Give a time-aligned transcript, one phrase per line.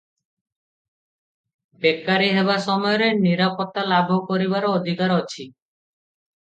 [1.85, 5.49] ବେକାରି ହେବା ସମୟରେ ନିରାପତ୍ତା ଲାଭ କରିବାର ଅଧିକାର ଅଛି।